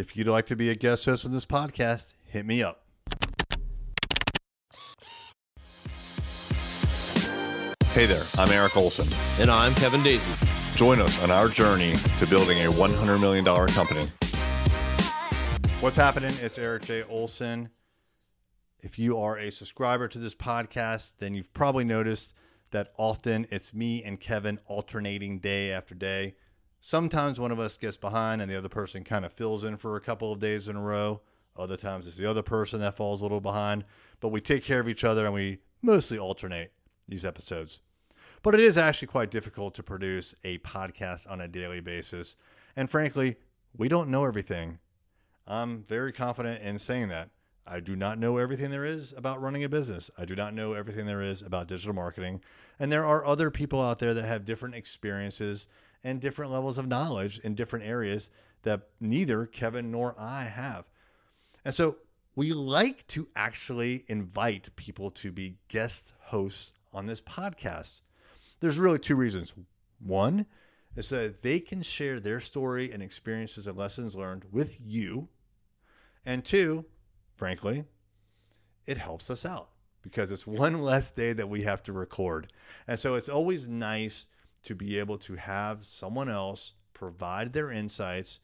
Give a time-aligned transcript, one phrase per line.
[0.00, 2.86] If you'd like to be a guest host on this podcast, hit me up.
[7.92, 9.06] Hey there, I'm Erik Olson.
[9.38, 10.74] And I'm Kevin Daisey.
[10.74, 14.06] Join us on our journey to building a $100 million company.
[15.82, 16.32] What's happening?
[16.40, 17.02] It's Erik J.
[17.02, 17.68] Olson.
[18.78, 22.32] If you are a subscriber to this podcast, then you've probably noticed
[22.70, 26.36] that often it's me and Kevin alternating day after day.
[26.80, 29.96] Sometimes one of us gets behind and the other person kind of fills in for
[29.96, 31.20] a couple of days in a row.
[31.56, 33.84] Other times it's the other person that falls a little behind.
[34.20, 36.72] But we take care of each other and we mostly alternate
[37.06, 37.80] these episodes.
[38.42, 42.36] But it is actually quite difficult to produce a podcast on a daily basis.
[42.74, 43.36] And frankly,
[43.76, 44.78] we don't know everything.
[45.46, 47.28] I'm very confident in saying that.
[47.66, 50.10] I do not know everything there is about running a business.
[50.16, 52.40] I do not know everything there is about digital marketing.
[52.78, 55.66] And there are other people out there that have different experiences
[56.02, 58.30] and different levels of knowledge in different areas
[58.62, 60.84] that neither Kevin nor I have.
[61.64, 61.96] And so
[62.34, 68.00] we like to actually invite people to be guest hosts on this podcast.
[68.60, 69.54] There's really two reasons.
[69.98, 70.46] One
[70.96, 75.28] is so that they can share their story and experiences and lessons learned with you.
[76.24, 76.86] And two,
[77.36, 77.84] frankly,
[78.86, 79.70] it helps us out
[80.02, 82.52] because it's one less day that we have to record.
[82.86, 84.26] And so it's always nice
[84.62, 88.40] to be able to have someone else provide their insights,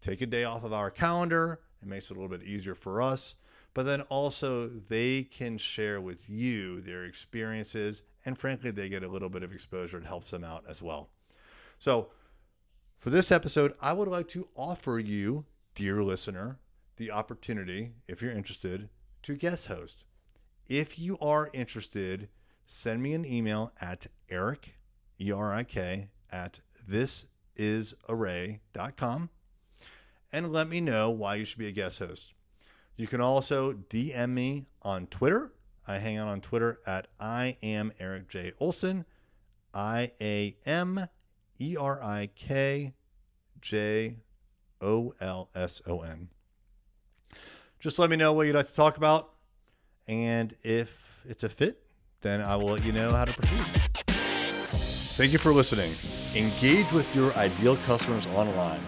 [0.00, 1.60] take a day off of our calendar.
[1.80, 3.36] It makes it a little bit easier for us
[3.74, 9.08] but then also they can share with you their experiences and frankly they get a
[9.08, 11.10] little bit of exposure it helps them out as well
[11.78, 12.10] so
[12.98, 16.58] for this episode i would like to offer you dear listener
[16.96, 18.88] the opportunity if you're interested
[19.22, 20.04] to guest host
[20.68, 22.28] if you are interested
[22.66, 24.74] send me an email at erik
[25.26, 29.30] e-r-i-k at thisisarray.com
[30.34, 32.32] and let me know why you should be a guest host
[32.96, 35.52] you can also DM me on Twitter.
[35.86, 38.52] I hang out on Twitter at I am Erik J.
[38.60, 39.04] Olson.
[39.74, 41.06] I A M
[41.58, 42.94] E R I K
[43.60, 44.18] J
[44.80, 46.28] O L S O N.
[47.80, 49.30] Just let me know what you'd like to talk about.
[50.06, 51.82] And if it's a fit,
[52.20, 53.91] then I will let you know how to proceed.
[55.14, 55.92] Thank you for listening.
[56.34, 58.80] Engage with your ideal customers online.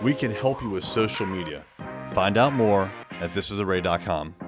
[0.00, 1.64] We can help you with social media.
[2.12, 4.45] Find out more at thisisarray.com.